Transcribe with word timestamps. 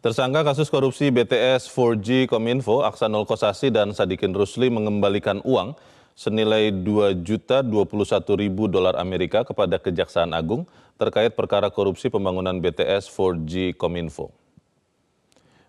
Tersangka 0.00 0.40
kasus 0.40 0.72
korupsi 0.72 1.12
BTS 1.12 1.68
4G 1.76 2.24
Kominfo, 2.24 2.80
Aksanul 2.80 3.28
Kosasi 3.28 3.68
dan 3.68 3.92
Sadikin 3.92 4.32
Rusli 4.32 4.72
mengembalikan 4.72 5.44
uang 5.44 5.76
senilai 6.16 6.72
2 6.72 7.20
juta 7.20 7.60
21 7.60 8.08
ribu 8.40 8.64
dolar 8.64 8.96
Amerika 8.96 9.44
kepada 9.44 9.76
Kejaksaan 9.76 10.32
Agung 10.32 10.64
terkait 10.96 11.36
perkara 11.36 11.68
korupsi 11.68 12.08
pembangunan 12.08 12.56
BTS 12.64 13.12
4G 13.12 13.76
Kominfo. 13.76 14.32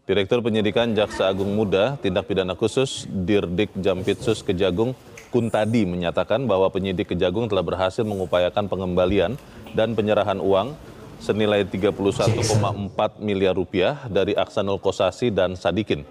Direktur 0.08 0.40
Penyidikan 0.40 0.96
Jaksa 0.96 1.28
Agung 1.28 1.52
Muda 1.52 2.00
Tindak 2.00 2.32
Pidana 2.32 2.56
Khusus 2.56 3.12
Dirdik 3.12 3.76
Jampitsus 3.84 4.48
Kejagung 4.48 4.96
Kuntadi 5.28 5.84
menyatakan 5.84 6.48
bahwa 6.48 6.72
penyidik 6.72 7.12
Kejagung 7.12 7.52
telah 7.52 7.68
berhasil 7.68 8.08
mengupayakan 8.08 8.72
pengembalian 8.72 9.36
dan 9.76 9.92
penyerahan 9.92 10.40
uang 10.40 10.72
senilai 11.22 11.62
31,4 11.64 11.94
miliar 13.22 13.54
rupiah 13.54 14.10
dari 14.10 14.34
Aksanul 14.34 14.82
Kosasi 14.82 15.30
dan 15.30 15.54
Sadikin. 15.54 16.02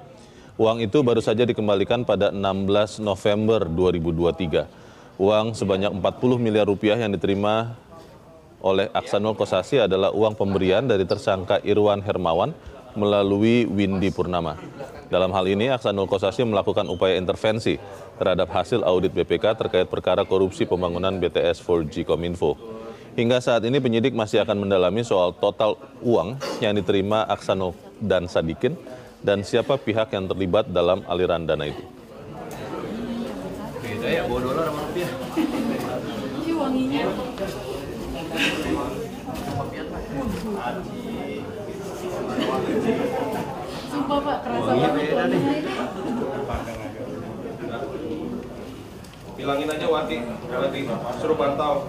Uang 0.54 0.78
itu 0.78 1.02
baru 1.02 1.18
saja 1.18 1.42
dikembalikan 1.42 2.06
pada 2.06 2.30
16 2.30 3.02
November 3.02 3.66
2023. 3.66 4.70
Uang 5.18 5.52
sebanyak 5.52 5.90
40 5.98 6.38
miliar 6.38 6.64
rupiah 6.70 6.94
yang 6.94 7.10
diterima 7.10 7.74
oleh 8.62 8.86
Aksanul 8.94 9.34
Kosasi 9.34 9.82
adalah 9.82 10.14
uang 10.14 10.38
pemberian 10.38 10.86
dari 10.86 11.02
tersangka 11.02 11.58
Irwan 11.66 12.06
Hermawan 12.06 12.54
melalui 12.94 13.66
Windy 13.66 14.14
Purnama. 14.14 14.58
Dalam 15.10 15.34
hal 15.34 15.46
ini, 15.50 15.72
Aksanul 15.74 16.06
Kosasi 16.06 16.46
melakukan 16.46 16.86
upaya 16.86 17.18
intervensi 17.18 17.80
terhadap 18.20 18.46
hasil 18.54 18.86
audit 18.86 19.10
BPK 19.10 19.58
terkait 19.58 19.90
perkara 19.90 20.22
korupsi 20.22 20.68
pembangunan 20.68 21.18
BTS 21.18 21.66
4G 21.66 22.06
Kominfo. 22.06 22.54
Hingga 23.18 23.42
saat 23.42 23.66
ini 23.66 23.82
penyidik 23.82 24.14
masih 24.14 24.46
akan 24.46 24.62
mendalami 24.66 25.02
soal 25.02 25.34
total 25.34 25.74
uang 25.98 26.38
yang 26.62 26.78
diterima 26.78 27.26
Aksanul 27.26 27.74
dan 27.98 28.30
Sadikin 28.30 28.78
dan 29.18 29.42
siapa 29.42 29.74
pihak 29.76 30.14
yang 30.14 30.30
terlibat 30.30 30.70
dalam 30.70 31.02
aliran 31.10 31.42
dana 31.42 31.66
itu. 31.66 31.82
Beda 33.82 34.08
ya, 34.08 34.22
bawa 34.30 34.40
dolar 34.40 34.64
sama 34.70 34.80
rupiah. 34.86 35.10
Ini 36.40 36.52
wanginya. 36.54 37.02
Sumpah 43.90 44.18
Pak, 44.22 44.36
kerasa 44.46 44.70
Wanginya 44.70 44.88
banget 44.94 45.02
beda 45.10 45.24
nih. 45.28 46.09
Bilangin 49.38 49.68
aja 49.70 49.86
Wati, 49.86 50.16
Wati 50.48 50.80
suruh 51.20 51.38
pantau. 51.38 51.86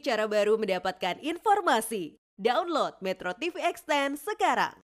Cara 0.00 0.24
baru 0.26 0.54
mendapatkan 0.56 1.16
informasi. 1.20 2.16
Download 2.40 2.96
Metro 3.04 3.36
TV 3.36 3.60
Extend 3.60 4.16
sekarang. 4.16 4.80